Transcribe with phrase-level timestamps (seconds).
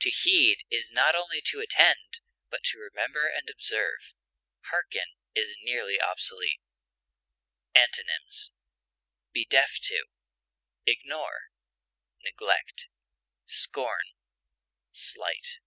[0.00, 2.18] To heed is not only to attend,
[2.50, 4.12] but to remember and observe.
[4.72, 6.60] Harken is nearly obsolete.
[7.76, 8.50] Antonyms:
[9.32, 10.06] be deaf to,
[10.84, 11.52] ignore,
[12.24, 12.88] neglect,
[13.46, 14.16] scorn,
[14.90, 15.60] slight.